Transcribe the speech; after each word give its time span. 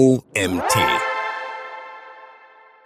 OMT. 0.00 0.78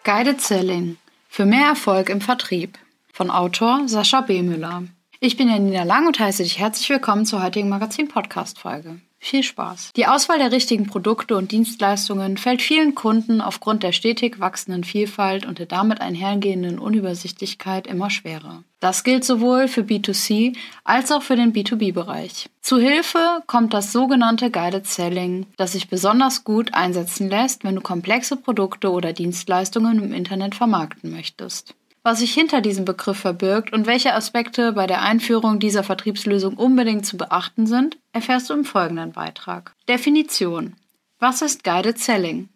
Guided 0.02 0.40
Selling 0.40 0.96
für 1.28 1.46
mehr 1.46 1.68
Erfolg 1.68 2.08
im 2.08 2.20
Vertrieb 2.20 2.76
von 3.12 3.30
Autor 3.30 3.86
Sascha 3.86 4.22
B. 4.22 4.42
Müller. 4.42 4.82
Ich 5.20 5.36
bin 5.36 5.48
Janina 5.48 5.84
Lang 5.84 6.08
und 6.08 6.18
heiße 6.18 6.42
dich 6.42 6.58
herzlich 6.58 6.90
willkommen 6.90 7.24
zur 7.24 7.40
heutigen 7.40 7.68
Magazin-Podcast-Folge. 7.68 9.00
Viel 9.24 9.42
Spaß. 9.42 9.92
Die 9.96 10.06
Auswahl 10.06 10.36
der 10.36 10.52
richtigen 10.52 10.86
Produkte 10.86 11.38
und 11.38 11.50
Dienstleistungen 11.50 12.36
fällt 12.36 12.60
vielen 12.60 12.94
Kunden 12.94 13.40
aufgrund 13.40 13.82
der 13.82 13.92
stetig 13.92 14.38
wachsenden 14.38 14.84
Vielfalt 14.84 15.46
und 15.46 15.58
der 15.58 15.64
damit 15.64 16.02
einhergehenden 16.02 16.78
Unübersichtlichkeit 16.78 17.86
immer 17.86 18.10
schwerer. 18.10 18.64
Das 18.80 19.02
gilt 19.02 19.24
sowohl 19.24 19.66
für 19.66 19.80
B2C 19.80 20.54
als 20.84 21.10
auch 21.10 21.22
für 21.22 21.36
den 21.36 21.54
B2B-Bereich. 21.54 22.50
Zu 22.60 22.78
Hilfe 22.78 23.42
kommt 23.46 23.72
das 23.72 23.92
sogenannte 23.92 24.50
Guided 24.50 24.86
Selling, 24.86 25.46
das 25.56 25.72
sich 25.72 25.88
besonders 25.88 26.44
gut 26.44 26.74
einsetzen 26.74 27.30
lässt, 27.30 27.64
wenn 27.64 27.76
du 27.76 27.80
komplexe 27.80 28.36
Produkte 28.36 28.90
oder 28.90 29.14
Dienstleistungen 29.14 30.02
im 30.02 30.12
Internet 30.12 30.54
vermarkten 30.54 31.10
möchtest. 31.10 31.74
Was 32.06 32.18
sich 32.18 32.34
hinter 32.34 32.60
diesem 32.60 32.84
Begriff 32.84 33.16
verbirgt 33.16 33.72
und 33.72 33.86
welche 33.86 34.12
Aspekte 34.12 34.74
bei 34.74 34.86
der 34.86 35.00
Einführung 35.00 35.58
dieser 35.58 35.82
Vertriebslösung 35.82 36.58
unbedingt 36.58 37.06
zu 37.06 37.16
beachten 37.16 37.66
sind, 37.66 37.96
erfährst 38.12 38.50
du 38.50 38.54
im 38.54 38.66
folgenden 38.66 39.12
Beitrag. 39.12 39.72
Definition. 39.88 40.76
Was 41.18 41.40
ist 41.40 41.64
Guided 41.64 41.98
Selling? 41.98 42.50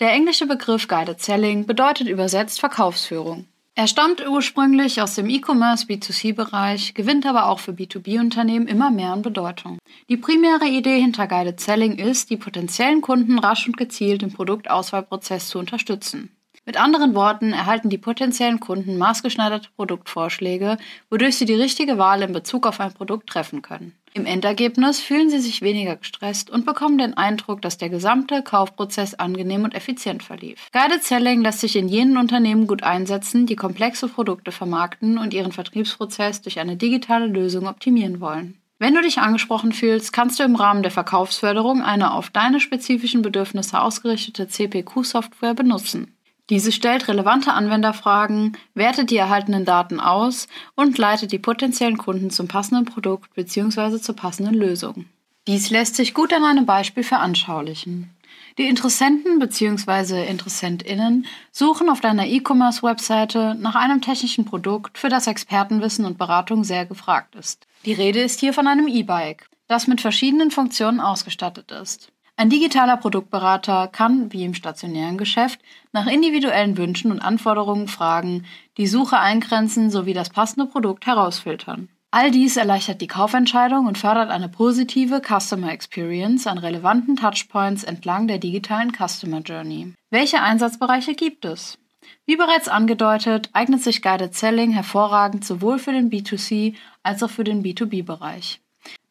Der 0.00 0.12
englische 0.12 0.46
Begriff 0.46 0.88
Guided 0.88 1.20
Selling 1.20 1.66
bedeutet 1.66 2.08
übersetzt 2.08 2.58
Verkaufsführung. 2.58 3.44
Er 3.74 3.86
stammt 3.86 4.26
ursprünglich 4.26 5.02
aus 5.02 5.14
dem 5.14 5.28
E-Commerce 5.28 5.84
B2C-Bereich, 5.84 6.94
gewinnt 6.94 7.26
aber 7.26 7.48
auch 7.48 7.58
für 7.58 7.72
B2B-Unternehmen 7.72 8.66
immer 8.66 8.90
mehr 8.90 9.12
an 9.12 9.20
Bedeutung. 9.20 9.78
Die 10.08 10.16
primäre 10.16 10.68
Idee 10.68 10.98
hinter 10.98 11.26
Guided 11.26 11.60
Selling 11.60 11.98
ist, 11.98 12.30
die 12.30 12.38
potenziellen 12.38 13.02
Kunden 13.02 13.38
rasch 13.38 13.66
und 13.66 13.76
gezielt 13.76 14.22
im 14.22 14.32
Produktauswahlprozess 14.32 15.48
zu 15.48 15.58
unterstützen. 15.58 16.30
Mit 16.66 16.80
anderen 16.80 17.14
Worten 17.14 17.52
erhalten 17.52 17.90
die 17.90 17.96
potenziellen 17.96 18.58
Kunden 18.58 18.98
maßgeschneiderte 18.98 19.68
Produktvorschläge, 19.76 20.78
wodurch 21.08 21.36
sie 21.36 21.44
die 21.44 21.54
richtige 21.54 21.96
Wahl 21.96 22.22
in 22.22 22.32
Bezug 22.32 22.66
auf 22.66 22.80
ein 22.80 22.92
Produkt 22.92 23.28
treffen 23.28 23.62
können. 23.62 23.92
Im 24.14 24.26
Endergebnis 24.26 24.98
fühlen 24.98 25.30
sie 25.30 25.38
sich 25.38 25.62
weniger 25.62 25.94
gestresst 25.94 26.50
und 26.50 26.66
bekommen 26.66 26.98
den 26.98 27.16
Eindruck, 27.16 27.62
dass 27.62 27.78
der 27.78 27.88
gesamte 27.88 28.42
Kaufprozess 28.42 29.14
angenehm 29.14 29.62
und 29.62 29.76
effizient 29.76 30.24
verlief. 30.24 30.68
Guided 30.72 31.04
Selling 31.04 31.42
lässt 31.42 31.60
sich 31.60 31.76
in 31.76 31.86
jenen 31.86 32.16
Unternehmen 32.16 32.66
gut 32.66 32.82
einsetzen, 32.82 33.46
die 33.46 33.56
komplexe 33.56 34.08
Produkte 34.08 34.50
vermarkten 34.50 35.18
und 35.18 35.34
ihren 35.34 35.52
Vertriebsprozess 35.52 36.42
durch 36.42 36.58
eine 36.58 36.76
digitale 36.76 37.26
Lösung 37.26 37.68
optimieren 37.68 38.20
wollen. 38.20 38.58
Wenn 38.78 38.94
du 38.94 39.02
dich 39.02 39.18
angesprochen 39.18 39.70
fühlst, 39.70 40.12
kannst 40.12 40.40
du 40.40 40.42
im 40.42 40.56
Rahmen 40.56 40.82
der 40.82 40.90
Verkaufsförderung 40.90 41.82
eine 41.82 42.12
auf 42.12 42.30
deine 42.30 42.58
spezifischen 42.58 43.22
Bedürfnisse 43.22 43.80
ausgerichtete 43.80 44.48
CPQ-Software 44.48 45.54
benutzen. 45.54 46.15
Diese 46.48 46.70
stellt 46.70 47.08
relevante 47.08 47.52
Anwenderfragen, 47.52 48.56
wertet 48.74 49.10
die 49.10 49.16
erhaltenen 49.16 49.64
Daten 49.64 49.98
aus 49.98 50.46
und 50.76 50.96
leitet 50.96 51.32
die 51.32 51.40
potenziellen 51.40 51.98
Kunden 51.98 52.30
zum 52.30 52.46
passenden 52.46 52.84
Produkt 52.84 53.34
bzw. 53.34 54.00
zur 54.00 54.14
passenden 54.14 54.54
Lösung. 54.54 55.06
Dies 55.48 55.70
lässt 55.70 55.96
sich 55.96 56.14
gut 56.14 56.32
an 56.32 56.44
einem 56.44 56.66
Beispiel 56.66 57.02
veranschaulichen. 57.02 58.10
Die 58.58 58.66
Interessenten 58.66 59.38
bzw. 59.38 60.26
Interessentinnen 60.26 61.26
suchen 61.52 61.90
auf 61.90 62.00
deiner 62.00 62.26
E-Commerce-Webseite 62.26 63.54
nach 63.58 63.74
einem 63.74 64.00
technischen 64.00 64.44
Produkt, 64.44 64.98
für 64.98 65.08
das 65.08 65.26
Expertenwissen 65.26 66.04
und 66.04 66.16
Beratung 66.16 66.64
sehr 66.64 66.86
gefragt 66.86 67.34
ist. 67.34 67.66
Die 67.84 67.92
Rede 67.92 68.20
ist 68.22 68.40
hier 68.40 68.52
von 68.52 68.66
einem 68.66 68.88
E-Bike, 68.88 69.48
das 69.68 69.86
mit 69.86 70.00
verschiedenen 70.00 70.50
Funktionen 70.50 71.00
ausgestattet 71.00 71.70
ist. 71.70 72.12
Ein 72.38 72.50
digitaler 72.50 72.98
Produktberater 72.98 73.88
kann, 73.88 74.30
wie 74.30 74.44
im 74.44 74.52
stationären 74.52 75.16
Geschäft, 75.16 75.58
nach 75.92 76.06
individuellen 76.06 76.76
Wünschen 76.76 77.10
und 77.10 77.20
Anforderungen 77.20 77.88
fragen, 77.88 78.44
die 78.76 78.86
Suche 78.86 79.18
eingrenzen 79.18 79.90
sowie 79.90 80.12
das 80.12 80.28
passende 80.28 80.66
Produkt 80.66 81.06
herausfiltern. 81.06 81.88
All 82.10 82.30
dies 82.30 82.58
erleichtert 82.58 83.00
die 83.00 83.06
Kaufentscheidung 83.06 83.86
und 83.86 83.96
fördert 83.96 84.30
eine 84.30 84.50
positive 84.50 85.22
Customer 85.22 85.72
Experience 85.72 86.46
an 86.46 86.58
relevanten 86.58 87.16
Touchpoints 87.16 87.84
entlang 87.84 88.28
der 88.28 88.38
digitalen 88.38 88.92
Customer 88.92 89.40
Journey. 89.40 89.94
Welche 90.10 90.42
Einsatzbereiche 90.42 91.14
gibt 91.14 91.46
es? 91.46 91.78
Wie 92.26 92.36
bereits 92.36 92.68
angedeutet, 92.68 93.48
eignet 93.54 93.82
sich 93.82 94.02
Guided 94.02 94.34
Selling 94.34 94.72
hervorragend 94.72 95.44
sowohl 95.44 95.78
für 95.78 95.92
den 95.92 96.10
B2C 96.10 96.74
als 97.02 97.22
auch 97.22 97.30
für 97.30 97.44
den 97.44 97.62
B2B-Bereich. 97.62 98.60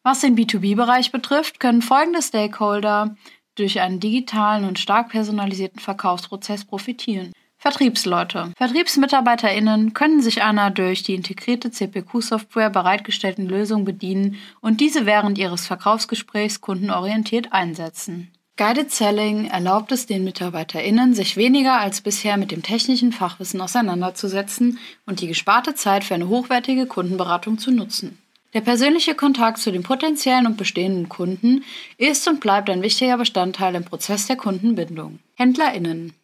Was 0.06 0.20
den 0.20 0.36
B2B-Bereich 0.36 1.10
betrifft, 1.10 1.58
können 1.58 1.82
folgende 1.82 2.22
Stakeholder 2.22 3.16
durch 3.56 3.80
einen 3.80 3.98
digitalen 3.98 4.64
und 4.64 4.78
stark 4.78 5.08
personalisierten 5.08 5.80
Verkaufsprozess 5.80 6.64
profitieren. 6.64 7.32
Vertriebsleute. 7.58 8.52
VertriebsmitarbeiterInnen 8.56 9.94
können 9.94 10.22
sich 10.22 10.44
einer 10.44 10.70
durch 10.70 11.02
die 11.02 11.16
integrierte 11.16 11.72
CPQ-Software 11.72 12.70
bereitgestellten 12.70 13.48
Lösung 13.48 13.84
bedienen 13.84 14.36
und 14.60 14.80
diese 14.80 15.06
während 15.06 15.38
ihres 15.38 15.66
Verkaufsgesprächs 15.66 16.60
kundenorientiert 16.60 17.52
einsetzen. 17.52 18.30
Guided 18.56 18.92
Selling 18.92 19.46
erlaubt 19.46 19.90
es 19.90 20.06
den 20.06 20.22
MitarbeiterInnen, 20.22 21.14
sich 21.14 21.36
weniger 21.36 21.80
als 21.80 22.00
bisher 22.00 22.36
mit 22.36 22.52
dem 22.52 22.62
technischen 22.62 23.10
Fachwissen 23.10 23.60
auseinanderzusetzen 23.60 24.78
und 25.04 25.20
die 25.20 25.26
gesparte 25.26 25.74
Zeit 25.74 26.04
für 26.04 26.14
eine 26.14 26.28
hochwertige 26.28 26.86
Kundenberatung 26.86 27.58
zu 27.58 27.72
nutzen. 27.72 28.18
Der 28.56 28.62
persönliche 28.62 29.14
Kontakt 29.14 29.58
zu 29.58 29.70
den 29.70 29.82
potenziellen 29.82 30.46
und 30.46 30.56
bestehenden 30.56 31.10
Kunden 31.10 31.62
ist 31.98 32.26
und 32.26 32.40
bleibt 32.40 32.70
ein 32.70 32.80
wichtiger 32.80 33.18
Bestandteil 33.18 33.74
im 33.74 33.84
Prozess 33.84 34.28
der 34.28 34.36
Kundenbindung. 34.36 35.18
HändlerInnen 35.34 36.14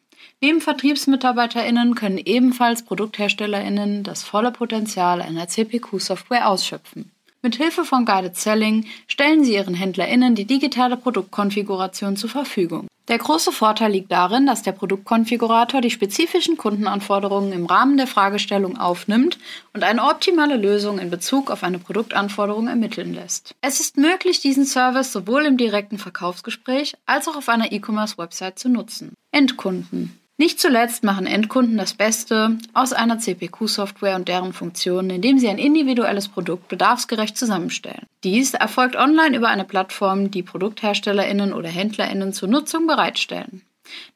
Neben 0.40 0.62
VertriebsmitarbeiterInnen 0.62 1.94
können 1.94 2.16
ebenfalls 2.16 2.86
ProduktherstellerInnen 2.86 4.02
das 4.02 4.22
volle 4.22 4.50
Potenzial 4.50 5.20
einer 5.20 5.46
CPQ-Software 5.46 6.48
ausschöpfen. 6.48 7.10
Mit 7.44 7.56
Hilfe 7.56 7.84
von 7.84 8.04
Guided 8.04 8.36
Selling 8.36 8.86
stellen 9.08 9.42
sie 9.42 9.54
ihren 9.54 9.74
HändlerInnen 9.74 10.36
die 10.36 10.44
digitale 10.44 10.96
Produktkonfiguration 10.96 12.16
zur 12.16 12.30
Verfügung. 12.30 12.86
Der 13.08 13.18
große 13.18 13.50
Vorteil 13.50 13.90
liegt 13.90 14.12
darin, 14.12 14.46
dass 14.46 14.62
der 14.62 14.70
Produktkonfigurator 14.70 15.80
die 15.80 15.90
spezifischen 15.90 16.56
Kundenanforderungen 16.56 17.52
im 17.52 17.66
Rahmen 17.66 17.96
der 17.96 18.06
Fragestellung 18.06 18.78
aufnimmt 18.78 19.40
und 19.72 19.82
eine 19.82 20.04
optimale 20.04 20.56
Lösung 20.56 21.00
in 21.00 21.10
Bezug 21.10 21.50
auf 21.50 21.64
eine 21.64 21.80
Produktanforderung 21.80 22.68
ermitteln 22.68 23.12
lässt. 23.12 23.56
Es 23.60 23.80
ist 23.80 23.96
möglich, 23.96 24.40
diesen 24.40 24.64
Service 24.64 25.12
sowohl 25.12 25.44
im 25.44 25.56
direkten 25.56 25.98
Verkaufsgespräch 25.98 26.94
als 27.06 27.26
auch 27.26 27.34
auf 27.34 27.48
einer 27.48 27.72
E-Commerce-Website 27.72 28.60
zu 28.60 28.68
nutzen. 28.68 29.14
Endkunden 29.32 30.16
nicht 30.42 30.58
zuletzt 30.58 31.04
machen 31.04 31.26
Endkunden 31.26 31.78
das 31.78 31.94
Beste 31.94 32.58
aus 32.74 32.92
einer 32.92 33.20
CPQ-Software 33.20 34.16
und 34.16 34.26
deren 34.26 34.52
Funktionen, 34.52 35.08
indem 35.10 35.38
sie 35.38 35.48
ein 35.48 35.56
individuelles 35.56 36.26
Produkt 36.26 36.66
bedarfsgerecht 36.66 37.38
zusammenstellen. 37.38 38.06
Dies 38.24 38.52
erfolgt 38.52 38.96
online 38.96 39.36
über 39.36 39.46
eine 39.46 39.62
Plattform, 39.62 40.32
die 40.32 40.42
ProduktherstellerInnen 40.42 41.52
oder 41.52 41.68
HändlerInnen 41.68 42.32
zur 42.32 42.48
Nutzung 42.48 42.88
bereitstellen. 42.88 43.62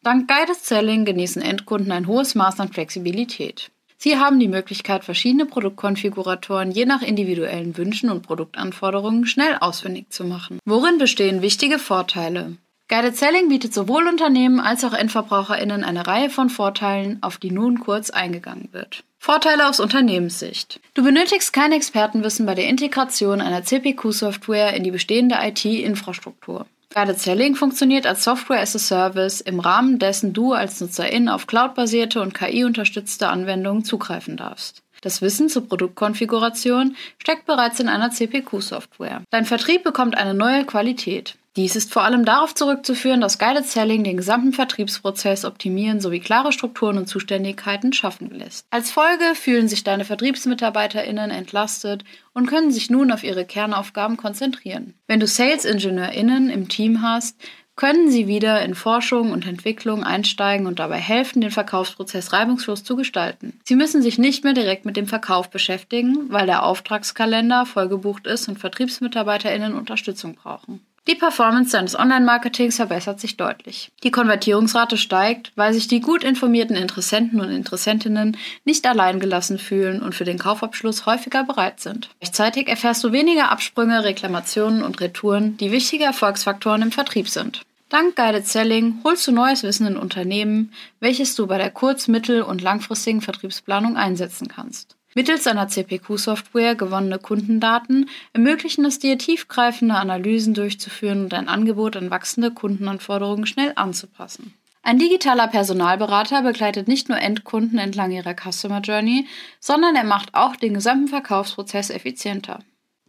Dank 0.03 0.27
Guided 0.27 0.57
Selling 0.57 1.05
genießen 1.05 1.43
Endkunden 1.43 1.93
ein 1.93 2.09
hohes 2.09 2.35
Maß 2.35 2.59
an 2.59 2.73
Flexibilität. 2.73 3.71
Sie 3.97 4.19
haben 4.19 4.41
die 4.41 4.49
Möglichkeit, 4.49 5.05
verschiedene 5.05 5.47
Produktkonfiguratoren 5.47 6.73
je 6.73 6.87
nach 6.87 7.03
individuellen 7.03 7.77
Wünschen 7.77 8.11
und 8.11 8.23
Produktanforderungen 8.23 9.27
schnell 9.27 9.59
ausfindig 9.61 10.11
zu 10.11 10.25
machen. 10.25 10.59
Worin 10.65 10.99
bestehen 10.99 11.41
wichtige 11.41 11.79
Vorteile? 11.79 12.57
Guided 12.89 13.17
Selling 13.17 13.49
bietet 13.49 13.75
sowohl 13.75 14.07
Unternehmen 14.07 14.61
als 14.61 14.85
auch 14.85 14.93
EndverbraucherInnen 14.93 15.83
eine 15.83 16.07
Reihe 16.07 16.31
von 16.31 16.51
Vorteilen, 16.51 17.19
auf 17.21 17.37
die 17.37 17.51
nun 17.51 17.81
kurz 17.81 18.11
eingegangen 18.11 18.69
wird. 18.71 19.03
Vorteile 19.19 19.69
aus 19.69 19.81
Unternehmenssicht. 19.81 20.79
Du 20.95 21.03
benötigst 21.03 21.53
kein 21.53 21.73
Expertenwissen 21.73 22.47
bei 22.47 22.55
der 22.55 22.69
Integration 22.69 23.41
einer 23.41 23.65
CPQ-Software 23.65 24.75
in 24.75 24.85
die 24.85 24.93
bestehende 24.93 25.37
IT-Infrastruktur. 25.41 26.67
Guided 26.95 27.19
Selling 27.19 27.57
funktioniert 27.57 28.07
als 28.07 28.23
Software 28.23 28.61
as 28.61 28.77
a 28.77 28.79
Service, 28.79 29.41
im 29.41 29.59
Rahmen 29.59 29.99
dessen 29.99 30.33
du 30.33 30.53
als 30.53 30.81
Nutzerin 30.81 31.29
auf 31.29 31.49
cloudbasierte 31.49 32.23
und 32.23 32.35
KI-unterstützte 32.35 33.29
Anwendungen 33.29 33.85
zugreifen 33.85 34.37
darfst. 34.37 34.81
Das 35.07 35.23
Wissen 35.23 35.49
zur 35.49 35.69
Produktkonfiguration 35.69 36.97
steckt 37.19 37.47
bereits 37.47 37.79
in 37.79 37.89
einer 37.89 38.11
CPQ-Software. 38.11 39.23
Dein 39.31 39.45
Vertrieb 39.45 39.85
bekommt 39.85 40.19
eine 40.19 40.35
neue 40.35 40.65
Qualität. 40.65 41.37
Dies 41.55 41.77
ist 41.77 41.93
vor 41.93 42.03
allem 42.03 42.25
darauf 42.25 42.57
zurückzuführen, 42.57 43.21
dass 43.21 43.39
Guided 43.39 43.67
Selling 43.67 44.03
den 44.03 44.17
gesamten 44.17 44.53
Vertriebsprozess 44.53 45.45
optimieren 45.45 46.01
sowie 46.01 46.19
klare 46.19 46.51
Strukturen 46.51 46.99
und 46.99 47.07
Zuständigkeiten 47.07 47.93
schaffen 47.93 48.31
lässt. 48.31 48.67
Als 48.71 48.91
Folge 48.91 49.37
fühlen 49.37 49.69
sich 49.69 49.85
deine 49.85 50.05
VertriebsmitarbeiterInnen 50.05 51.31
entlastet 51.31 52.03
und 52.33 52.47
können 52.47 52.73
sich 52.73 52.91
nun 52.91 53.13
auf 53.13 53.23
ihre 53.23 53.45
Kernaufgaben 53.45 54.17
konzentrieren. 54.17 54.95
Wenn 55.07 55.21
du 55.21 55.29
Sales-IngenieurInnen 55.29 56.51
im 56.51 56.69
Team 56.69 57.01
hast, 57.01 57.37
können 57.77 58.11
sie 58.11 58.27
wieder 58.27 58.63
in 58.63 58.75
Forschung 58.75 59.31
und 59.31 59.47
Entwicklung 59.47 60.03
einsteigen 60.03 60.67
und 60.67 60.79
dabei 60.79 60.97
helfen, 60.97 61.43
den 61.43 61.51
Verkaufsprozess 61.51 62.33
reibungslos 62.33 62.85
zu 62.85 62.97
gestalten. 62.97 63.61
Sie 63.65 63.77
müssen 63.77 64.01
sich 64.03 64.19
nicht 64.19 64.45
mehr 64.45 64.55
direkt 64.55 64.87
mit 64.87 64.97
dem 64.97 65.07
Verkauf 65.07 65.51
beschäftigen, 65.51 66.31
weil 66.31 66.47
der 66.47 66.65
Auftragskalender 66.65 67.67
vollgebucht 67.67 68.27
ist 68.27 68.49
und 68.49 68.59
VertriebsmitarbeiterInnen 68.59 69.75
Unterstützung 69.75 70.35
brauchen. 70.35 70.81
Die 71.09 71.15
Performance 71.15 71.71
deines 71.71 71.97
Online-Marketings 71.97 72.77
verbessert 72.77 73.21
sich 73.21 73.37
deutlich. 73.37 73.93
Die 74.03 74.11
Konvertierungsrate 74.11 74.97
steigt, 74.97 75.53
weil 75.55 75.73
sich 75.73 75.87
die 75.87 76.01
gut 76.01 76.25
informierten 76.25 76.75
Interessenten 76.75 77.41
und 77.41 77.51
Interessentinnen 77.51 78.37
nicht 78.65 78.85
allein 78.87 79.21
gelassen 79.21 79.59
fühlen 79.59 80.03
und 80.03 80.17
für 80.17 80.25
den 80.25 80.39
Kaufabschluss 80.39 81.07
häufiger 81.07 81.45
bereit 81.45 81.79
sind. 81.79 82.11
Gleichzeitig 82.19 82.67
erfährst 82.69 83.05
du 83.05 83.13
weniger 83.13 83.53
Absprünge, 83.53 84.03
Reklamationen 84.03 84.83
und 84.83 85.01
Retouren, 85.01 85.57
die 85.59 85.71
wichtige 85.71 86.05
Erfolgsfaktoren 86.05 86.83
im 86.83 86.91
Vertrieb 86.91 87.29
sind. 87.29 87.63
Dank 87.89 88.17
Guided 88.17 88.49
Selling 88.49 88.99
holst 89.05 89.29
du 89.29 89.33
neues 89.33 89.63
Wissen 89.63 89.87
in 89.87 89.97
Unternehmen, 89.97 90.73
welches 90.99 91.37
du 91.37 91.47
bei 91.47 91.57
der 91.57 91.71
kurz-, 91.71 92.09
mittel- 92.09 92.43
und 92.43 92.63
langfristigen 92.63 93.21
Vertriebsplanung 93.21 93.97
einsetzen 93.97 94.49
kannst. 94.49 94.96
Mittels 95.17 95.47
einer 95.47 95.67
CPQ-Software 95.67 96.75
gewonnene 96.75 97.19
Kundendaten 97.19 98.11
ermöglichen 98.35 98.85
es 98.85 98.99
dir, 98.99 99.17
tiefgreifende 99.17 99.95
Analysen 99.95 100.53
durchzuführen 100.53 101.23
und 101.23 101.33
dein 101.33 101.49
Angebot 101.49 101.97
an 101.97 102.11
wachsende 102.11 102.51
Kundenanforderungen 102.51 103.47
schnell 103.47 103.73
anzupassen. 103.77 104.53
Ein 104.83 104.99
digitaler 104.99 105.49
Personalberater 105.49 106.43
begleitet 106.43 106.87
nicht 106.87 107.09
nur 107.09 107.17
Endkunden 107.17 107.79
entlang 107.79 108.11
ihrer 108.11 108.35
Customer 108.35 108.81
Journey, 108.81 109.27
sondern 109.59 109.97
er 109.97 110.05
macht 110.05 110.35
auch 110.35 110.55
den 110.55 110.75
gesamten 110.75 111.09
Verkaufsprozess 111.09 111.89
effizienter. 111.89 112.59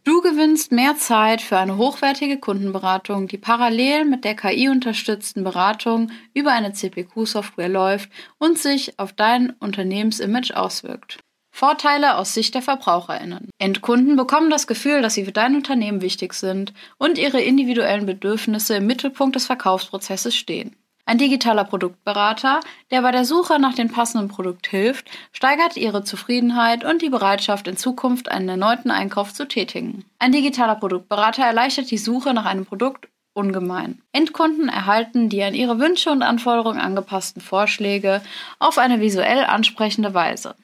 Du 0.04 0.22
gewinnst 0.22 0.72
mehr 0.72 0.96
Zeit 0.96 1.42
für 1.42 1.58
eine 1.58 1.76
hochwertige 1.76 2.38
Kundenberatung, 2.38 3.28
die 3.28 3.36
parallel 3.36 4.06
mit 4.06 4.24
der 4.24 4.34
KI-unterstützten 4.34 5.44
Beratung 5.44 6.10
über 6.32 6.52
eine 6.52 6.72
CPQ-Software 6.72 7.68
läuft 7.68 8.08
und 8.38 8.58
sich 8.58 8.98
auf 8.98 9.12
dein 9.12 9.50
Unternehmensimage 9.60 10.56
auswirkt. 10.56 11.18
Vorteile 11.58 12.18
aus 12.18 12.34
Sicht 12.34 12.54
der 12.54 12.62
VerbraucherInnen. 12.62 13.50
Endkunden 13.58 14.14
bekommen 14.14 14.48
das 14.48 14.68
Gefühl, 14.68 15.02
dass 15.02 15.14
sie 15.14 15.24
für 15.24 15.32
dein 15.32 15.56
Unternehmen 15.56 16.02
wichtig 16.02 16.34
sind 16.34 16.72
und 16.98 17.18
ihre 17.18 17.40
individuellen 17.40 18.06
Bedürfnisse 18.06 18.76
im 18.76 18.86
Mittelpunkt 18.86 19.34
des 19.34 19.46
Verkaufsprozesses 19.46 20.36
stehen. 20.36 20.76
Ein 21.04 21.18
digitaler 21.18 21.64
Produktberater, 21.64 22.60
der 22.92 23.02
bei 23.02 23.10
der 23.10 23.24
Suche 23.24 23.58
nach 23.58 23.74
dem 23.74 23.88
passenden 23.90 24.28
Produkt 24.28 24.68
hilft, 24.68 25.10
steigert 25.32 25.76
ihre 25.76 26.04
Zufriedenheit 26.04 26.84
und 26.84 27.02
die 27.02 27.10
Bereitschaft, 27.10 27.66
in 27.66 27.76
Zukunft 27.76 28.30
einen 28.30 28.48
erneuten 28.48 28.92
Einkauf 28.92 29.34
zu 29.34 29.48
tätigen. 29.48 30.04
Ein 30.20 30.30
digitaler 30.30 30.76
Produktberater 30.76 31.42
erleichtert 31.42 31.90
die 31.90 31.98
Suche 31.98 32.34
nach 32.34 32.44
einem 32.44 32.66
Produkt 32.66 33.08
ungemein. 33.32 34.00
Endkunden 34.12 34.68
erhalten 34.68 35.28
die 35.28 35.42
an 35.42 35.54
ihre 35.54 35.80
Wünsche 35.80 36.10
und 36.10 36.22
Anforderungen 36.22 36.78
angepassten 36.78 37.42
Vorschläge 37.42 38.22
auf 38.60 38.78
eine 38.78 39.00
visuell 39.00 39.42
ansprechende 39.42 40.14
Weise. 40.14 40.54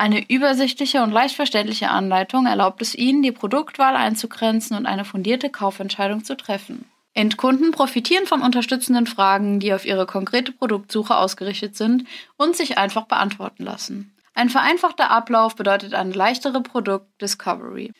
Eine 0.00 0.30
übersichtliche 0.30 1.02
und 1.02 1.10
leicht 1.10 1.36
verständliche 1.36 1.90
Anleitung 1.90 2.46
erlaubt 2.46 2.80
es 2.80 2.94
ihnen, 2.94 3.20
die 3.20 3.32
Produktwahl 3.32 3.96
einzugrenzen 3.96 4.74
und 4.74 4.86
eine 4.86 5.04
fundierte 5.04 5.50
Kaufentscheidung 5.50 6.24
zu 6.24 6.38
treffen. 6.38 6.86
Endkunden 7.12 7.70
profitieren 7.70 8.24
von 8.24 8.40
unterstützenden 8.40 9.06
Fragen, 9.06 9.60
die 9.60 9.74
auf 9.74 9.84
ihre 9.84 10.06
konkrete 10.06 10.52
Produktsuche 10.52 11.14
ausgerichtet 11.14 11.76
sind 11.76 12.06
und 12.38 12.56
sich 12.56 12.78
einfach 12.78 13.08
beantworten 13.08 13.62
lassen. 13.62 14.16
Ein 14.32 14.48
vereinfachter 14.48 15.10
Ablauf 15.10 15.54
bedeutet 15.54 15.92
eine 15.92 16.14
leichtere 16.14 16.62
Produktdiscovery. 16.62 17.92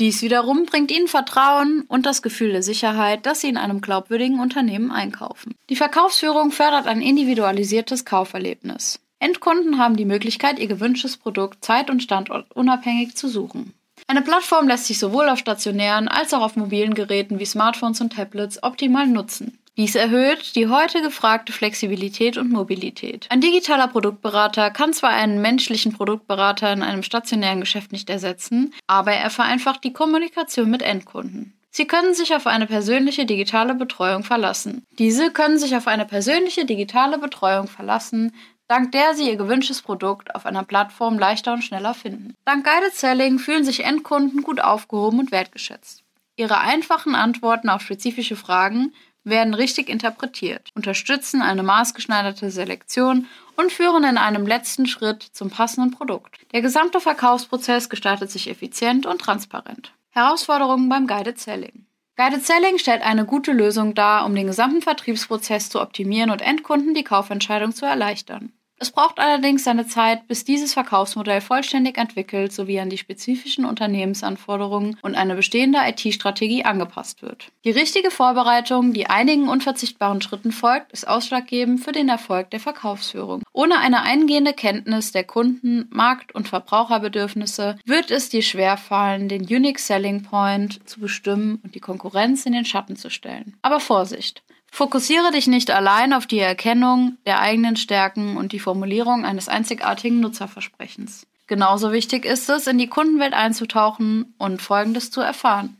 Dies 0.00 0.22
wiederum 0.22 0.66
bringt 0.66 0.90
ihnen 0.90 1.06
Vertrauen 1.06 1.82
und 1.82 2.04
das 2.04 2.20
Gefühl 2.20 2.50
der 2.50 2.64
Sicherheit, 2.64 3.26
dass 3.26 3.42
sie 3.42 3.48
in 3.48 3.58
einem 3.58 3.80
glaubwürdigen 3.80 4.40
Unternehmen 4.40 4.90
einkaufen. 4.90 5.54
Die 5.70 5.76
Verkaufsführung 5.76 6.50
fördert 6.50 6.88
ein 6.88 7.00
individualisiertes 7.00 8.04
Kauferlebnis. 8.04 8.98
Endkunden 9.20 9.78
haben 9.78 9.96
die 9.96 10.04
Möglichkeit, 10.04 10.58
ihr 10.58 10.68
gewünschtes 10.68 11.16
Produkt 11.16 11.64
zeit- 11.64 11.90
und 11.90 12.02
standortunabhängig 12.02 13.16
zu 13.16 13.28
suchen. 13.28 13.74
Eine 14.06 14.22
Plattform 14.22 14.68
lässt 14.68 14.86
sich 14.86 14.98
sowohl 14.98 15.28
auf 15.28 15.38
stationären 15.38 16.08
als 16.08 16.32
auch 16.32 16.42
auf 16.42 16.56
mobilen 16.56 16.94
Geräten 16.94 17.38
wie 17.38 17.44
Smartphones 17.44 18.00
und 18.00 18.12
Tablets 18.14 18.62
optimal 18.62 19.06
nutzen. 19.06 19.58
Dies 19.76 19.94
erhöht 19.94 20.56
die 20.56 20.66
heute 20.66 21.02
gefragte 21.02 21.52
Flexibilität 21.52 22.36
und 22.36 22.50
Mobilität. 22.50 23.26
Ein 23.30 23.40
digitaler 23.40 23.86
Produktberater 23.86 24.70
kann 24.70 24.92
zwar 24.92 25.10
einen 25.10 25.40
menschlichen 25.40 25.92
Produktberater 25.92 26.72
in 26.72 26.82
einem 26.82 27.04
stationären 27.04 27.60
Geschäft 27.60 27.92
nicht 27.92 28.10
ersetzen, 28.10 28.74
aber 28.88 29.12
er 29.12 29.30
vereinfacht 29.30 29.84
die 29.84 29.92
Kommunikation 29.92 30.68
mit 30.68 30.82
Endkunden. 30.82 31.54
Sie 31.70 31.86
können 31.86 32.12
sich 32.12 32.34
auf 32.34 32.48
eine 32.48 32.66
persönliche 32.66 33.24
digitale 33.24 33.74
Betreuung 33.74 34.24
verlassen. 34.24 34.84
Diese 34.98 35.30
können 35.30 35.58
sich 35.58 35.76
auf 35.76 35.86
eine 35.86 36.06
persönliche 36.06 36.64
digitale 36.64 37.18
Betreuung 37.18 37.68
verlassen, 37.68 38.34
dank 38.68 38.92
der 38.92 39.14
sie 39.14 39.28
ihr 39.28 39.36
gewünschtes 39.36 39.82
Produkt 39.82 40.34
auf 40.34 40.46
einer 40.46 40.62
Plattform 40.62 41.18
leichter 41.18 41.52
und 41.54 41.62
schneller 41.62 41.94
finden. 41.94 42.34
Dank 42.44 42.64
Guided 42.64 42.94
Selling 42.94 43.38
fühlen 43.38 43.64
sich 43.64 43.84
Endkunden 43.84 44.42
gut 44.42 44.60
aufgehoben 44.60 45.18
und 45.18 45.32
wertgeschätzt. 45.32 46.04
Ihre 46.36 46.60
einfachen 46.60 47.14
Antworten 47.16 47.68
auf 47.68 47.82
spezifische 47.82 48.36
Fragen 48.36 48.92
werden 49.24 49.54
richtig 49.54 49.88
interpretiert, 49.88 50.70
unterstützen 50.74 51.42
eine 51.42 51.62
maßgeschneiderte 51.62 52.50
Selektion 52.50 53.26
und 53.56 53.72
führen 53.72 54.04
in 54.04 54.18
einem 54.18 54.46
letzten 54.46 54.86
Schritt 54.86 55.22
zum 55.22 55.50
passenden 55.50 55.90
Produkt. 55.90 56.36
Der 56.52 56.62
gesamte 56.62 57.00
Verkaufsprozess 57.00 57.88
gestaltet 57.88 58.30
sich 58.30 58.48
effizient 58.48 59.06
und 59.06 59.20
transparent. 59.20 59.92
Herausforderungen 60.10 60.88
beim 60.88 61.06
Guided 61.06 61.38
Selling. 61.38 61.86
Guided 62.16 62.44
Selling 62.44 62.78
stellt 62.78 63.02
eine 63.02 63.24
gute 63.24 63.52
Lösung 63.52 63.94
dar, 63.94 64.24
um 64.24 64.34
den 64.34 64.46
gesamten 64.46 64.82
Vertriebsprozess 64.82 65.70
zu 65.70 65.80
optimieren 65.80 66.30
und 66.30 66.42
Endkunden 66.42 66.94
die 66.94 67.04
Kaufentscheidung 67.04 67.72
zu 67.72 67.86
erleichtern. 67.86 68.52
Es 68.80 68.92
braucht 68.92 69.18
allerdings 69.18 69.64
seine 69.64 69.86
Zeit, 69.88 70.28
bis 70.28 70.44
dieses 70.44 70.72
Verkaufsmodell 70.72 71.40
vollständig 71.40 71.98
entwickelt 71.98 72.52
sowie 72.52 72.78
an 72.78 72.90
die 72.90 72.98
spezifischen 72.98 73.64
Unternehmensanforderungen 73.64 74.96
und 75.02 75.16
eine 75.16 75.34
bestehende 75.34 75.80
IT-Strategie 75.84 76.64
angepasst 76.64 77.22
wird. 77.22 77.50
Die 77.64 77.70
richtige 77.70 78.12
Vorbereitung, 78.12 78.92
die 78.92 79.08
einigen 79.08 79.48
unverzichtbaren 79.48 80.22
Schritten 80.22 80.52
folgt, 80.52 80.92
ist 80.92 81.08
ausschlaggebend 81.08 81.80
für 81.80 81.92
den 81.92 82.08
Erfolg 82.08 82.50
der 82.50 82.60
Verkaufsführung. 82.60 83.42
Ohne 83.52 83.78
eine 83.78 84.02
eingehende 84.02 84.52
Kenntnis 84.52 85.10
der 85.10 85.24
Kunden-, 85.24 85.88
Markt- 85.90 86.34
und 86.34 86.48
Verbraucherbedürfnisse 86.48 87.78
wird 87.84 88.12
es 88.12 88.28
dir 88.28 88.42
schwerfallen, 88.42 89.28
den 89.28 89.42
Unique 89.42 89.80
Selling 89.80 90.22
Point 90.22 90.88
zu 90.88 91.00
bestimmen 91.00 91.60
und 91.64 91.74
die 91.74 91.80
Konkurrenz 91.80 92.46
in 92.46 92.52
den 92.52 92.64
Schatten 92.64 92.94
zu 92.94 93.10
stellen. 93.10 93.56
Aber 93.62 93.80
Vorsicht! 93.80 94.42
Fokussiere 94.70 95.32
dich 95.32 95.46
nicht 95.46 95.70
allein 95.70 96.12
auf 96.12 96.26
die 96.26 96.38
Erkennung 96.38 97.16
der 97.26 97.40
eigenen 97.40 97.76
Stärken 97.76 98.36
und 98.36 98.52
die 98.52 98.60
Formulierung 98.60 99.24
eines 99.24 99.48
einzigartigen 99.48 100.20
Nutzerversprechens. 100.20 101.26
Genauso 101.46 101.92
wichtig 101.92 102.24
ist 102.24 102.48
es, 102.50 102.66
in 102.66 102.78
die 102.78 102.88
Kundenwelt 102.88 103.32
einzutauchen 103.32 104.34
und 104.38 104.60
Folgendes 104.60 105.10
zu 105.10 105.20
erfahren. 105.20 105.76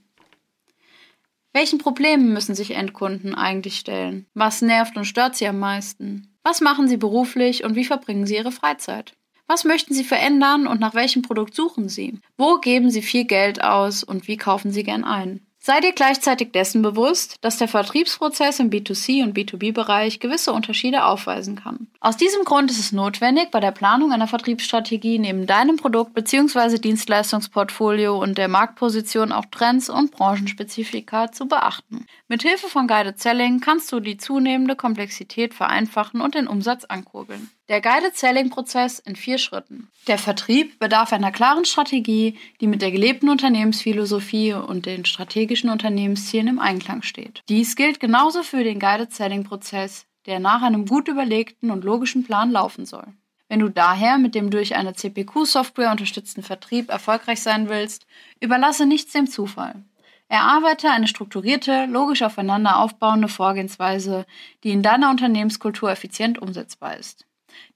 Welchen 1.52 1.78
Problemen 1.78 2.32
müssen 2.32 2.54
sich 2.54 2.72
Endkunden 2.72 3.34
eigentlich 3.34 3.78
stellen? 3.78 4.26
Was 4.34 4.62
nervt 4.62 4.96
und 4.96 5.04
stört 5.04 5.36
sie 5.36 5.46
am 5.46 5.58
meisten? 5.58 6.34
Was 6.42 6.60
machen 6.60 6.88
sie 6.88 6.96
beruflich 6.96 7.64
und 7.64 7.74
wie 7.74 7.84
verbringen 7.84 8.26
sie 8.26 8.36
ihre 8.36 8.52
Freizeit? 8.52 9.14
Was 9.46 9.64
möchten 9.64 9.94
sie 9.94 10.04
verändern 10.04 10.66
und 10.66 10.78
nach 10.80 10.94
welchem 10.94 11.22
Produkt 11.22 11.54
suchen 11.54 11.88
sie? 11.88 12.20
Wo 12.36 12.58
geben 12.58 12.90
sie 12.90 13.02
viel 13.02 13.24
Geld 13.24 13.62
aus 13.62 14.04
und 14.04 14.28
wie 14.28 14.36
kaufen 14.36 14.72
sie 14.72 14.84
gern 14.84 15.04
ein? 15.04 15.47
Sei 15.68 15.80
dir 15.80 15.92
gleichzeitig 15.92 16.52
dessen 16.52 16.80
bewusst, 16.80 17.36
dass 17.42 17.58
der 17.58 17.68
Vertriebsprozess 17.68 18.58
im 18.58 18.70
B2C 18.70 19.22
und 19.22 19.36
B2B-Bereich 19.36 20.18
gewisse 20.18 20.50
Unterschiede 20.54 21.04
aufweisen 21.04 21.56
kann. 21.56 21.88
Aus 22.00 22.16
diesem 22.16 22.44
Grund 22.44 22.70
ist 22.70 22.78
es 22.78 22.92
notwendig, 22.92 23.50
bei 23.50 23.58
der 23.58 23.72
Planung 23.72 24.12
einer 24.12 24.28
Vertriebsstrategie 24.28 25.18
neben 25.18 25.48
deinem 25.48 25.78
Produkt- 25.78 26.14
bzw. 26.14 26.78
Dienstleistungsportfolio 26.78 28.16
und 28.16 28.38
der 28.38 28.46
Marktposition 28.46 29.32
auch 29.32 29.46
Trends 29.50 29.90
und 29.90 30.12
Branchenspezifika 30.12 31.32
zu 31.32 31.48
beachten. 31.48 32.06
Mit 32.28 32.42
Hilfe 32.42 32.68
von 32.68 32.86
Guided 32.86 33.18
Selling 33.18 33.58
kannst 33.58 33.90
du 33.90 33.98
die 33.98 34.16
zunehmende 34.16 34.76
Komplexität 34.76 35.54
vereinfachen 35.54 36.20
und 36.20 36.36
den 36.36 36.46
Umsatz 36.46 36.84
ankurbeln. 36.84 37.50
Der 37.68 37.80
Guided 37.80 38.16
Selling 38.16 38.50
Prozess 38.50 39.00
in 39.00 39.16
vier 39.16 39.38
Schritten. 39.38 39.88
Der 40.06 40.18
Vertrieb 40.18 40.78
bedarf 40.78 41.12
einer 41.12 41.32
klaren 41.32 41.64
Strategie, 41.64 42.38
die 42.60 42.68
mit 42.68 42.80
der 42.80 42.92
gelebten 42.92 43.28
Unternehmensphilosophie 43.28 44.52
und 44.52 44.86
den 44.86 45.04
strategischen 45.04 45.68
Unternehmenszielen 45.68 46.46
im 46.46 46.58
Einklang 46.60 47.02
steht. 47.02 47.42
Dies 47.48 47.74
gilt 47.74 47.98
genauso 47.98 48.44
für 48.44 48.62
den 48.62 48.78
Guided 48.78 49.12
Selling 49.12 49.42
Prozess, 49.42 50.06
der 50.28 50.38
nach 50.38 50.62
einem 50.62 50.86
gut 50.86 51.08
überlegten 51.08 51.70
und 51.72 51.82
logischen 51.82 52.22
Plan 52.22 52.52
laufen 52.52 52.86
soll. 52.86 53.06
Wenn 53.48 53.60
du 53.60 53.70
daher 53.70 54.18
mit 54.18 54.34
dem 54.34 54.50
durch 54.50 54.76
eine 54.76 54.92
CPQ-Software 54.92 55.90
unterstützten 55.90 56.42
Vertrieb 56.42 56.90
erfolgreich 56.90 57.42
sein 57.42 57.68
willst, 57.70 58.06
überlasse 58.38 58.84
nichts 58.84 59.12
dem 59.12 59.26
Zufall. 59.26 59.82
Erarbeite 60.28 60.90
eine 60.90 61.08
strukturierte, 61.08 61.86
logisch 61.86 62.20
aufeinander 62.20 62.78
aufbauende 62.78 63.28
Vorgehensweise, 63.28 64.26
die 64.62 64.70
in 64.70 64.82
deiner 64.82 65.08
Unternehmenskultur 65.08 65.90
effizient 65.90 66.38
umsetzbar 66.38 66.98
ist. 66.98 67.24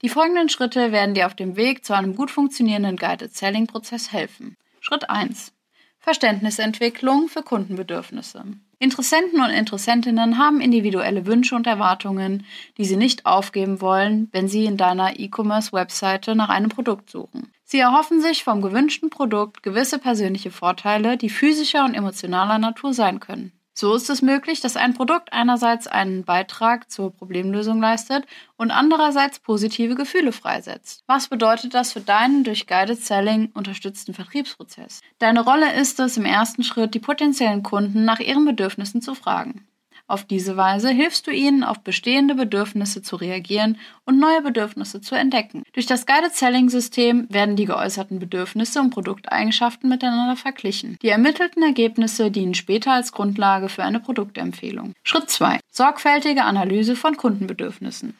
Die 0.03 0.11
folgenden 0.11 0.51
Schritte 0.51 0.93
werden 0.93 1.15
dir 1.15 1.27
auf 1.27 1.35
dem 1.35 1.57
Weg 1.57 1.87
zu 1.87 1.95
einem 1.95 2.15
gut 2.15 2.31
funktionierenden 2.31 2.99
Guided 2.99 3.35
Selling 3.35 3.67
Prozess 3.67 4.13
helfen. 4.13 4.59
Schritt 4.81 5.09
1. 5.09 5.55
Verständnisentwicklung 6.03 7.29
für 7.29 7.43
Kundenbedürfnisse. 7.43 8.43
Interessenten 8.81 9.41
und 9.41 9.51
Interessentinnen 9.51 10.37
haben 10.37 10.61
individuelle 10.61 11.27
Wünsche 11.27 11.55
und 11.55 11.69
Erwartungen, 11.69 12.45
die 12.77 12.85
sie 12.85 12.97
nicht 12.97 13.25
aufgeben 13.25 13.81
wollen, 13.81 14.29
wenn 14.33 14.49
sie 14.49 14.65
in 14.65 14.77
deiner 14.77 15.21
E-Commerce-Webseite 15.21 16.35
nach 16.35 16.49
einem 16.49 16.71
Produkt 16.71 17.09
suchen. 17.09 17.53
Sie 17.63 17.79
erhoffen 17.79 18.21
sich 18.21 18.43
vom 18.43 18.61
gewünschten 18.61 19.11
Produkt 19.11 19.63
gewisse 19.63 20.01
persönliche 20.01 20.51
Vorteile, 20.51 21.17
die 21.17 21.31
physischer 21.31 21.85
und 21.85 21.95
emotionaler 21.95 22.59
Natur 22.59 22.93
sein 22.93 23.21
können. 23.21 23.53
So 23.75 23.95
ist 23.95 24.11
es 24.11 24.21
möglich, 24.21 24.61
dass 24.61 24.77
ein 24.77 24.93
Produkt 24.95 25.33
einerseits 25.33 25.87
einen 25.87 26.25
Beitrag 26.25 26.91
zur 26.91 27.11
Problemlösung 27.11 27.81
leistet 27.81 28.27
und 28.57 28.71
andererseits 28.71 29.39
positive 29.39 29.95
Gefühle 29.95 30.33
freisetzt. 30.33 31.03
Was 31.07 31.29
bedeutet 31.29 31.73
das 31.73 31.93
für 31.93 32.01
deinen 32.01 32.45
durch 32.45 32.67
Guided 32.67 33.03
Selling 33.03 33.51
unterstützten 33.55 34.13
Vertriebsprozess? 34.13 35.01
Deine 35.19 35.41
Rolle 35.43 35.73
ist 35.73 35.99
es, 36.01 36.19
im 36.19 36.27
ersten 36.27 36.65
Schritt 36.65 36.95
die 36.95 37.01
potenziellen 37.01 37.63
Kunden 37.63 38.05
nach 38.05 38.21
ihren 38.21 38.45
Bedürfnissen 38.45 39.01
zu 39.01 39.15
fragen. 39.15 39.67
Auf 40.13 40.25
diese 40.25 40.59
Weise 40.59 40.91
hilfst 40.91 41.27
du 41.27 41.31
ihnen, 41.31 41.65
auf 41.65 41.81
bestehende 41.81 42.35
Bedürfnisse 42.35 43.01
zu 43.01 43.17
reagieren 43.17 43.79
und 44.05 44.19
neue 44.19 44.43
Bedürfnisse 44.43 45.01
zu 45.01 45.15
entdecken. 45.15 45.63
Durch 45.73 45.87
das 45.87 46.05
Guided 46.05 46.35
Selling 46.35 46.69
System 46.69 47.27
werden 47.31 47.57
die 47.57 47.65
geäußerten 47.65 48.19
Bedürfnisse 48.19 48.81
und 48.81 48.91
Produkteigenschaften 48.91 49.89
miteinander 49.89 50.37
verglichen. 50.37 50.99
Die 51.01 51.09
ermittelten 51.09 51.63
Ergebnisse 51.63 52.31
dienen 52.31 52.53
später 52.53 52.93
als 52.93 53.13
Grundlage 53.13 53.71
für 53.71 53.85
eine 53.85 54.01
Produktempfehlung. 54.01 54.93
Schritt 55.03 55.31
2. 55.31 55.61
Sorgfältige 55.71 56.45
Analyse 56.45 56.95
von 56.95 57.17
Kundenbedürfnissen. 57.17 58.15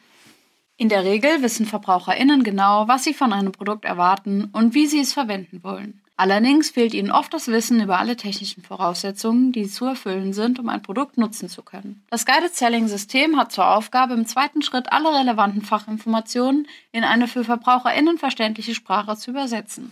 In 0.77 0.89
der 0.89 1.03
Regel 1.03 1.43
wissen 1.43 1.67
VerbraucherInnen 1.67 2.43
genau, 2.43 2.87
was 2.87 3.03
sie 3.03 3.13
von 3.13 3.31
einem 3.31 3.51
Produkt 3.51 3.85
erwarten 3.85 4.49
und 4.51 4.73
wie 4.73 4.87
sie 4.87 5.01
es 5.01 5.13
verwenden 5.13 5.63
wollen. 5.63 6.01
Allerdings 6.15 6.69
fehlt 6.69 6.93
ihnen 6.93 7.11
oft 7.11 7.33
das 7.33 7.47
Wissen 7.47 7.81
über 7.81 7.97
alle 7.97 8.15
technischen 8.15 8.63
Voraussetzungen, 8.63 9.51
die 9.51 9.67
zu 9.67 9.85
erfüllen 9.85 10.31
sind, 10.31 10.59
um 10.59 10.69
ein 10.69 10.83
Produkt 10.83 11.17
nutzen 11.17 11.49
zu 11.49 11.63
können. 11.63 12.03
Das 12.11 12.25
Guided 12.25 12.53
Selling 12.55 12.87
System 12.87 13.37
hat 13.37 13.51
zur 13.51 13.67
Aufgabe, 13.67 14.13
im 14.13 14.27
zweiten 14.27 14.61
Schritt 14.61 14.91
alle 14.91 15.11
relevanten 15.11 15.63
Fachinformationen 15.63 16.67
in 16.91 17.03
eine 17.03 17.27
für 17.27 17.43
VerbraucherInnen 17.43 18.19
verständliche 18.19 18.75
Sprache 18.75 19.17
zu 19.17 19.31
übersetzen. 19.31 19.91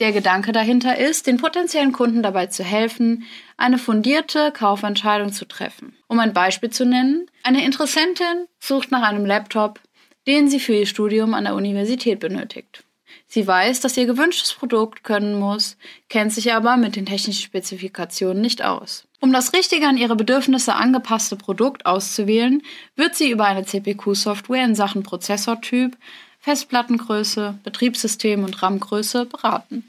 Der 0.00 0.12
Gedanke 0.12 0.52
dahinter 0.52 0.96
ist, 0.96 1.26
den 1.26 1.38
potenziellen 1.38 1.92
Kunden 1.92 2.22
dabei 2.22 2.46
zu 2.46 2.62
helfen, 2.62 3.24
eine 3.56 3.78
fundierte 3.78 4.52
Kaufentscheidung 4.52 5.32
zu 5.32 5.44
treffen. 5.44 5.96
Um 6.06 6.20
ein 6.20 6.32
Beispiel 6.32 6.70
zu 6.70 6.86
nennen, 6.86 7.28
eine 7.42 7.64
Interessentin 7.64 8.46
sucht 8.60 8.92
nach 8.92 9.02
einem 9.02 9.26
Laptop, 9.26 9.80
den 10.28 10.48
sie 10.48 10.60
für 10.60 10.74
ihr 10.74 10.86
Studium 10.86 11.34
an 11.34 11.44
der 11.44 11.56
Universität 11.56 12.20
benötigt. 12.20 12.84
Sie 13.30 13.46
weiß, 13.46 13.80
dass 13.80 13.96
ihr 13.98 14.06
gewünschtes 14.06 14.54
Produkt 14.54 15.04
können 15.04 15.38
muss, 15.38 15.76
kennt 16.08 16.32
sich 16.32 16.54
aber 16.54 16.78
mit 16.78 16.96
den 16.96 17.04
technischen 17.04 17.42
Spezifikationen 17.42 18.40
nicht 18.40 18.64
aus. 18.64 19.04
Um 19.20 19.32
das 19.32 19.52
richtige 19.52 19.86
an 19.86 19.98
ihre 19.98 20.16
Bedürfnisse 20.16 20.74
angepasste 20.74 21.36
Produkt 21.36 21.84
auszuwählen, 21.84 22.62
wird 22.96 23.14
sie 23.14 23.30
über 23.30 23.44
eine 23.44 23.66
CPQ-Software 23.66 24.64
in 24.64 24.74
Sachen 24.74 25.02
Prozessortyp, 25.02 25.96
Festplattengröße, 26.40 27.58
Betriebssystem 27.64 28.44
und 28.44 28.62
RAM-Größe 28.62 29.26
beraten. 29.26 29.84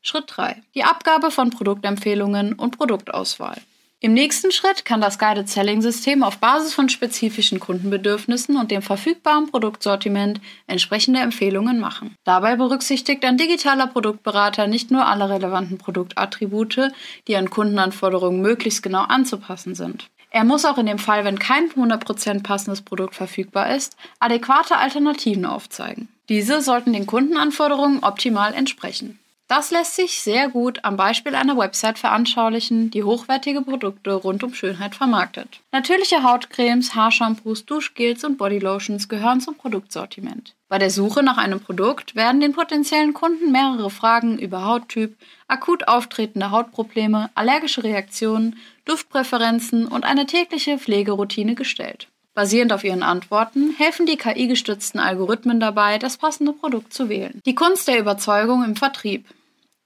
Schritt 0.00 0.24
3. 0.28 0.62
Die 0.74 0.84
Abgabe 0.84 1.30
von 1.30 1.50
Produktempfehlungen 1.50 2.54
und 2.54 2.78
Produktauswahl. 2.78 3.60
Im 4.02 4.14
nächsten 4.14 4.50
Schritt 4.50 4.86
kann 4.86 5.02
das 5.02 5.18
Guided 5.18 5.50
Selling 5.50 5.82
System 5.82 6.22
auf 6.22 6.38
Basis 6.38 6.72
von 6.72 6.88
spezifischen 6.88 7.60
Kundenbedürfnissen 7.60 8.56
und 8.56 8.70
dem 8.70 8.80
verfügbaren 8.80 9.50
Produktsortiment 9.50 10.40
entsprechende 10.66 11.20
Empfehlungen 11.20 11.78
machen. 11.78 12.14
Dabei 12.24 12.56
berücksichtigt 12.56 13.22
ein 13.26 13.36
digitaler 13.36 13.88
Produktberater 13.88 14.68
nicht 14.68 14.90
nur 14.90 15.04
alle 15.04 15.28
relevanten 15.28 15.76
Produktattribute, 15.76 16.92
die 17.28 17.36
an 17.36 17.50
Kundenanforderungen 17.50 18.40
möglichst 18.40 18.82
genau 18.82 19.02
anzupassen 19.02 19.74
sind. 19.74 20.08
Er 20.30 20.44
muss 20.44 20.64
auch 20.64 20.78
in 20.78 20.86
dem 20.86 20.98
Fall, 20.98 21.26
wenn 21.26 21.38
kein 21.38 21.68
100% 21.68 22.42
passendes 22.42 22.80
Produkt 22.80 23.14
verfügbar 23.14 23.76
ist, 23.76 23.98
adäquate 24.18 24.78
Alternativen 24.78 25.44
aufzeigen. 25.44 26.08
Diese 26.30 26.62
sollten 26.62 26.94
den 26.94 27.04
Kundenanforderungen 27.04 28.02
optimal 28.02 28.54
entsprechen. 28.54 29.18
Das 29.50 29.72
lässt 29.72 29.96
sich 29.96 30.20
sehr 30.20 30.48
gut 30.48 30.84
am 30.84 30.96
Beispiel 30.96 31.34
einer 31.34 31.58
Website 31.58 31.98
veranschaulichen, 31.98 32.92
die 32.92 33.02
hochwertige 33.02 33.62
Produkte 33.62 34.12
rund 34.12 34.44
um 34.44 34.54
Schönheit 34.54 34.94
vermarktet. 34.94 35.58
Natürliche 35.72 36.22
Hautcremes, 36.22 36.94
Haarshampoos, 36.94 37.66
Duschgels 37.66 38.22
und 38.22 38.38
Bodylotions 38.38 39.08
gehören 39.08 39.40
zum 39.40 39.56
Produktsortiment. 39.56 40.54
Bei 40.68 40.78
der 40.78 40.90
Suche 40.90 41.24
nach 41.24 41.36
einem 41.36 41.58
Produkt 41.58 42.14
werden 42.14 42.40
den 42.40 42.52
potenziellen 42.52 43.12
Kunden 43.12 43.50
mehrere 43.50 43.90
Fragen 43.90 44.38
über 44.38 44.64
Hauttyp, 44.64 45.16
akut 45.48 45.88
auftretende 45.88 46.52
Hautprobleme, 46.52 47.30
allergische 47.34 47.82
Reaktionen, 47.82 48.56
Duftpräferenzen 48.84 49.88
und 49.88 50.04
eine 50.04 50.26
tägliche 50.26 50.78
Pflegeroutine 50.78 51.56
gestellt. 51.56 52.06
Basierend 52.34 52.72
auf 52.72 52.84
ihren 52.84 53.02
Antworten 53.02 53.74
helfen 53.76 54.06
die 54.06 54.16
KI-gestützten 54.16 55.00
Algorithmen 55.00 55.58
dabei, 55.58 55.98
das 55.98 56.18
passende 56.18 56.52
Produkt 56.52 56.94
zu 56.94 57.08
wählen. 57.08 57.40
Die 57.44 57.56
Kunst 57.56 57.88
der 57.88 57.98
Überzeugung 57.98 58.62
im 58.62 58.76
Vertrieb. 58.76 59.26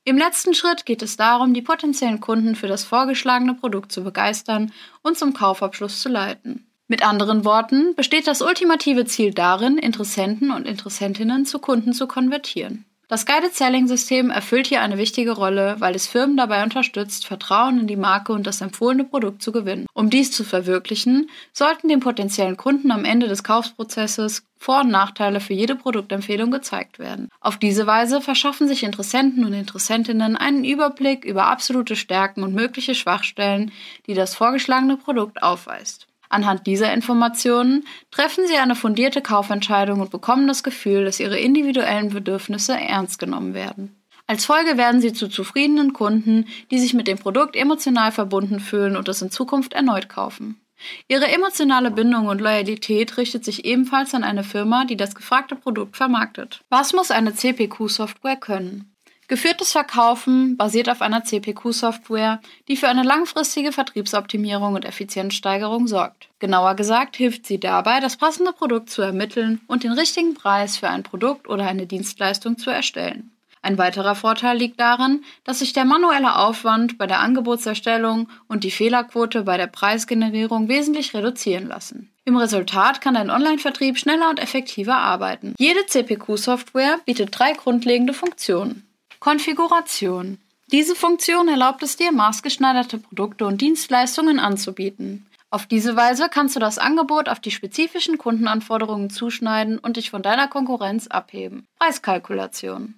Im 0.07 0.19
letzten 0.19 0.53
Schritt 0.53 0.85
geht 0.85 1.03
es 1.03 1.17
darum, 1.17 1.55
die 1.55 1.63
potenziellen 1.63 2.21
Kunden 2.21 2.57
für 2.57 2.67
das 2.67 2.85
vorgeschlagene 2.85 3.55
Produkt 3.55 3.91
zu 3.91 4.05
begeistern 4.05 4.71
und 5.01 5.17
zum 5.17 5.33
Kaufabschluss 5.33 6.01
zu 6.01 6.11
leiten. 6.11 6.67
Mit 6.89 7.07
anderen 7.07 7.47
Worten 7.47 7.95
besteht 7.95 8.27
das 8.27 8.43
ultimative 8.43 9.07
Ziel 9.07 9.33
darin, 9.33 9.79
Interessenten 9.79 10.51
und 10.51 10.69
Interessentinnen 10.69 11.47
zu 11.47 11.59
Kunden 11.59 11.95
zu 11.95 12.07
konvertieren. 12.07 12.85
Das 13.07 13.27
Guided 13.27 13.55
Selling 13.55 13.87
System 13.87 14.31
erfüllt 14.31 14.67
hier 14.67 14.81
eine 14.81 14.97
wichtige 14.97 15.33
Rolle, 15.33 15.77
weil 15.79 15.95
es 15.95 16.07
Firmen 16.07 16.39
dabei 16.39 16.63
unterstützt, 16.63 17.27
Vertrauen 17.27 17.81
in 17.81 17.87
die 17.87 17.97
Marke 17.97 18.33
und 18.33 18.47
das 18.47 18.63
empfohlene 18.63 19.05
Produkt 19.05 19.43
zu 19.43 19.53
gewinnen. 19.53 19.87
Um 19.93 20.09
dies 20.09 20.33
zu 20.33 20.43
verwirklichen, 20.43 21.29
sollten 21.53 21.89
dem 21.89 22.01
potenziellen 22.01 22.57
Kunden 22.57 22.91
am 22.91 23.05
Ende 23.05 23.29
des 23.29 23.45
Kaufprozesses 23.45 24.43
Vor- 24.57 24.81
und 24.81 24.91
Nachteile 24.91 25.41
für 25.41 25.53
jede 25.53 25.77
Produktempfehlung 25.77 26.51
gezeigt 26.51 26.99
werden. 26.99 27.29
Auf 27.41 27.59
diese 27.59 27.87
Weise 27.87 28.23
verschaffen 28.23 28.69
sich 28.69 28.83
Interessenten 28.83 29.45
und 29.45 29.53
Interessentinnen 29.53 30.39
einen 30.39 30.65
Überblick 30.65 31.27
über 31.27 31.49
absolute 31.49 31.97
Stärken 31.97 32.43
und 32.43 32.55
mögliche 32.55 32.95
Schwachstellen, 32.95 33.71
die 34.07 34.15
das 34.15 34.35
vorgeschlagene 34.35 34.97
Produkt 34.97 35.43
aufweist. 35.43 36.07
Anhand 36.35 36.67
dieser 36.67 36.93
Informationen 36.93 37.87
treffen 38.11 38.49
Sie 38.49 38.57
eine 38.57 38.75
fundierte 38.75 39.23
Kaufentscheidung 39.23 40.01
und 40.01 40.11
bekommen 40.11 40.49
das 40.49 40.65
Gefühl, 40.65 41.05
dass 41.05 41.21
Ihre 41.21 41.39
individuellen 41.39 42.09
Bedürfnisse 42.09 42.73
ernst 42.77 43.21
genommen 43.21 43.55
werden. 43.55 43.95
Als 44.27 44.45
Folge 44.45 44.77
werden 44.77 45.01
Sie 45.01 45.13
zu 45.13 45.29
zufriedenen 45.29 45.93
Kunden, 45.93 46.47
die 46.73 46.81
sich 46.81 46.93
mit 46.93 47.07
dem 47.07 47.19
Produkt 47.19 47.55
emotional 47.55 48.11
verbunden 48.11 48.59
fühlen 48.59 48.97
und 48.97 49.09
es 49.09 49.23
in 49.23 49.31
Zukunft 49.31 49.75
erneut 49.75 50.09
kaufen. 50.09 50.61
Ihre 51.07 51.29
emotionale 51.29 51.93
Bindung 51.93 52.27
und 52.27 52.41
Loyalität 52.41 53.17
richtet 53.17 53.45
sich 53.45 53.65
ebenfalls 53.65 54.13
an 54.13 54.25
eine 54.25 54.43
Firma, 54.43 54.87
die 54.87 54.97
das 54.97 55.15
gefragte 55.15 55.55
Produkt 55.55 55.97
vermarktet. 55.97 56.63
Was 56.69 56.93
muss 56.95 57.13
eine 57.13 57.33
CPQ-Software 57.33 58.37
können? 58.37 58.94
Geführtes 59.27 59.73
Verkaufen 59.73 60.57
basiert 60.59 60.91
auf 60.91 61.01
einer 61.01 61.25
CPQ-Software, 61.25 62.41
die 62.69 62.77
für 62.77 62.89
eine 62.89 63.03
langfristige 63.03 63.73
Vertriebsoptimierung 63.73 64.75
und 64.75 64.85
Effizienzsteigerung 64.85 65.87
sorgt. 65.87 66.29
Genauer 66.41 66.75
gesagt 66.75 67.17
hilft 67.17 67.47
sie 67.47 67.59
dabei, 67.59 68.01
das 68.01 68.19
passende 68.19 68.53
Produkt 68.53 68.91
zu 68.91 69.01
ermitteln 69.01 69.63
und 69.67 69.83
den 69.83 69.93
richtigen 69.93 70.35
Preis 70.35 70.77
für 70.77 70.91
ein 70.91 71.03
Produkt 71.03 71.49
oder 71.49 71.67
eine 71.67 71.87
Dienstleistung 71.87 72.59
zu 72.59 72.69
erstellen. 72.69 73.31
Ein 73.63 73.79
weiterer 73.79 74.15
Vorteil 74.15 74.59
liegt 74.59 74.79
darin, 74.79 75.25
dass 75.45 75.61
sich 75.61 75.73
der 75.73 75.87
manuelle 75.87 76.37
Aufwand 76.37 76.99
bei 76.99 77.07
der 77.07 77.21
Angebotserstellung 77.21 78.29
und 78.47 78.63
die 78.63 78.71
Fehlerquote 78.71 79.45
bei 79.45 79.57
der 79.57 79.69
Preisgenerierung 79.69 80.69
wesentlich 80.69 81.15
reduzieren 81.15 81.67
lassen. 81.67 82.13
Im 82.27 82.37
Resultat 82.37 83.01
kann 83.01 83.15
dein 83.15 83.31
Online-Vertrieb 83.31 83.97
schneller 83.99 84.29
und 84.29 84.39
effektiver 84.39 84.97
arbeiten. 84.97 85.55
Jede 85.59 85.87
CPQ-Software 85.87 87.01
bietet 87.07 87.39
drei 87.39 87.53
grundlegende 87.53 88.13
Funktionen. 88.13 88.87
Konfiguration. 89.25 90.37
Diese 90.71 90.95
Funktion 90.95 91.49
erlaubt 91.49 91.83
es 91.83 91.97
dir, 91.97 92.13
maßgeschneiderte 92.13 92.99
Produkte 92.99 93.47
und 93.47 93.63
Dienstleistungen 93.63 94.39
anzubieten. 94.39 95.25
Auf 95.49 95.65
diese 95.65 95.97
Weise 95.97 96.29
kannst 96.31 96.57
du 96.57 96.61
das 96.61 96.77
Angebot 96.77 97.31
auf 97.31 97.41
die 97.41 97.51
spezifischen 97.51 98.19
Kundenanforderungen 98.19 99.09
zuschneiden 99.09 99.79
und 99.79 99.97
dich 99.97 100.11
von 100.11 100.21
deiner 100.21 100.47
Konkurrenz 100.47 101.07
abheben. 101.07 101.67
Preiskalkulation. 101.79 102.97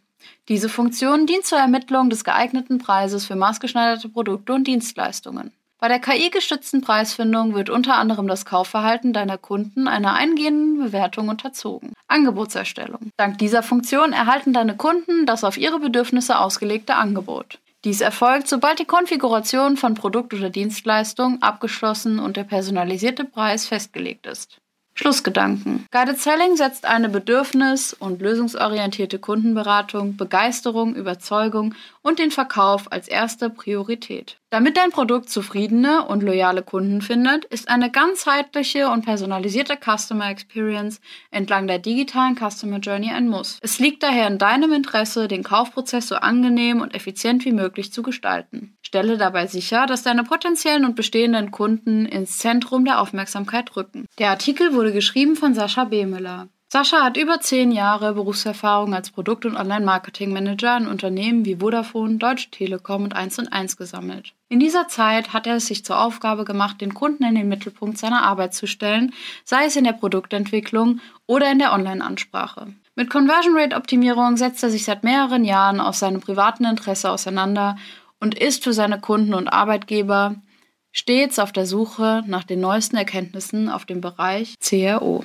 Diese 0.49 0.69
Funktion 0.69 1.29
dient 1.29 1.47
zur 1.47 1.59
Ermittlung 1.59 2.11
des 2.11 2.25
geeigneten 2.25 2.79
Preises 2.79 3.25
für 3.25 3.37
maßgeschneiderte 3.37 4.09
Produkte 4.09 4.53
und 4.53 4.67
Dienstleistungen. 4.67 5.53
Bei 5.87 5.99
der 5.99 6.01
KI-gestützten 6.01 6.81
Preisfindung 6.81 7.55
wird 7.55 7.71
unter 7.71 7.95
anderem 7.95 8.27
das 8.27 8.45
Kaufverhalten 8.45 9.13
deiner 9.13 9.39
Kunden 9.39 9.87
einer 9.87 10.15
eingehenden 10.15 10.83
Bewertung 10.83 11.29
unterzogen. 11.29 11.93
Angebotserstellung. 12.09 13.13
Dank 13.17 13.39
dieser 13.39 13.63
Funktion 13.63 14.13
erhalten 14.13 14.53
deine 14.53 14.77
Kunden 14.77 15.27
das 15.27 15.45
auf 15.45 15.57
ihre 15.57 15.79
Bedürfnisse 15.79 16.41
ausgelegte 16.41 16.97
Angebot. 16.97 17.61
Dies 17.85 18.01
erfolgt, 18.01 18.49
sobald 18.49 18.81
die 18.81 18.85
Konfiguration 18.85 19.77
von 19.77 19.95
Produkt 19.95 20.35
oder 20.35 20.51
Dienstleistung 20.51 21.41
abgeschlossen 21.41 22.19
und 22.19 22.37
der 22.37 22.43
personalisierte 22.43 23.25
Preis 23.25 23.69
festgelegt 23.69 24.27
ist. 24.27 24.59
Schlussgedanken. 24.99 25.87
Guided 25.93 26.19
Selling 26.19 26.57
setzt 26.57 26.87
eine 26.87 27.11
bedürfnis- 27.11 27.95
und 27.95 28.23
lösungsorientierte 28.23 29.19
Kundenberatung, 29.19 30.17
Begeisterung, 30.17 30.95
Überzeugung 30.95 31.75
und 32.01 32.19
den 32.19 32.31
Verkauf 32.31 32.91
als 32.91 33.07
erste 33.07 33.51
Priorität. 33.51 34.39
Damit 34.57 34.79
dein 34.79 34.91
Produkt 34.91 35.29
zufriedene 35.29 36.07
und 36.07 36.23
loyale 36.23 36.63
Kunden 36.63 37.03
findet, 37.03 37.45
ist 37.45 37.69
eine 37.69 37.91
ganzheitliche 37.91 38.89
und 38.89 39.05
personalisierte 39.05 39.77
Customer 39.77 40.31
Experience 40.31 41.03
entlang 41.31 41.67
der 41.67 41.79
digitalen 41.79 42.37
Customer 42.37 42.79
Journey 42.79 43.11
ein 43.11 43.29
Muss. 43.29 43.59
Es 43.61 43.79
liegt 43.79 44.03
daher 44.03 44.27
in 44.29 44.39
deinem 44.39 44.73
Interesse, 44.73 45.29
den 45.29 45.43
Kaufprozess 45.43 46.09
so 46.09 46.15
angenehm 46.15 46.81
und 46.81 46.95
effizient 46.95 47.45
wie 47.45 47.53
möglich 47.53 47.93
zu 47.93 48.03
gestalten. 48.03 48.79
Stelle 48.81 49.19
dabei 49.19 49.47
sicher, 49.47 49.85
dass 49.85 50.05
deine 50.05 50.25
potenziellen 50.25 50.87
und 50.87 50.97
bestehenden 50.97 51.51
Kunden 51.51 52.07
ins 52.07 52.39
Zentrum 52.39 52.87
der 52.87 53.03
Aufmerksamkeit 53.03 53.77
rücken. 53.77 54.07
Der 54.19 54.31
Artikel 54.31 54.73
wurde 54.73 54.93
geschrieben 54.95 55.37
von 55.37 55.53
Sascha 55.53 55.85
Behmüller. 55.85 56.49
Sascha 56.77 57.03
hat 57.03 57.17
über 57.17 57.41
zehn 57.41 57.73
Jahre 57.73 58.13
Berufserfahrung 58.13 58.93
als 58.93 59.11
Produkt- 59.11 59.47
und 59.47 59.57
Online-Marketing-Manager 59.57 60.77
in 60.77 60.89
Unternehmen 60.89 61.47
wie 61.47 61.57
Vodafone, 61.57 62.19
Deutsche 62.19 62.51
Telekom 62.51 63.05
und 63.05 63.17
1&1 63.17 63.79
gesammelt. 63.79 64.35
In 64.51 64.61
dieser 64.61 64.87
Zeit 64.87 65.33
hat 65.33 65.47
er 65.47 65.57
es 65.57 65.69
sich 65.69 65.87
zur 65.87 65.99
Aufgabe 65.99 66.45
gemacht, 66.45 66.83
den 66.83 66.93
Kunden 66.93 67.25
in 67.25 67.35
den 67.35 67.49
Mittelpunkt 67.49 67.97
seiner 67.97 68.25
Arbeit 68.25 68.53
zu 68.53 68.67
stellen, 68.67 69.15
sei 69.43 69.65
es 69.65 69.77
in 69.77 69.85
der 69.85 69.95
Produktentwicklung 69.95 71.01
oder 71.25 71.51
in 71.51 71.61
der 71.61 71.73
Online-Ansprache. 71.73 72.75
Mit 72.95 73.09
Conversion 73.09 73.57
Rate 73.57 73.75
Optimierung 73.75 74.37
setzt 74.37 74.63
er 74.63 74.69
sich 74.69 74.85
seit 74.85 75.03
mehreren 75.03 75.47
Jahren 75.47 75.81
aus 75.81 76.01
seinem 76.01 76.21
privaten 76.21 76.67
Interesse 76.67 77.11
auseinander 77.11 77.79
und 78.21 78.37
ist 78.37 78.65
für 78.65 78.75
seine 78.75 79.01
Kunden 79.01 79.33
und 79.33 79.49
Arbeitgeber 79.49 80.35
stets 80.93 81.39
auf 81.39 81.53
der 81.53 81.65
Suche 81.65 82.23
nach 82.27 82.45
den 82.45 82.61
neuesten 82.61 82.99
Erkenntnissen 82.99 83.71
auf 83.71 83.87
dem 83.87 84.03
Bereich 84.03 84.57
CRO. 84.61 85.25